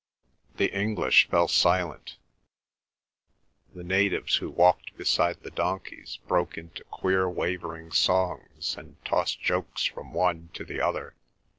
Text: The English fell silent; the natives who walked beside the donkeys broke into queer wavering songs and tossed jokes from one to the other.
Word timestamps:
The 0.55 0.73
English 0.75 1.27
fell 1.29 1.47
silent; 1.47 2.17
the 3.75 3.83
natives 3.83 4.37
who 4.37 4.49
walked 4.49 4.97
beside 4.97 5.43
the 5.43 5.51
donkeys 5.51 6.17
broke 6.27 6.57
into 6.57 6.83
queer 6.85 7.29
wavering 7.29 7.91
songs 7.91 8.75
and 8.75 8.95
tossed 9.05 9.43
jokes 9.43 9.85
from 9.85 10.11
one 10.11 10.49
to 10.55 10.65
the 10.65 10.81
other. 10.81 11.13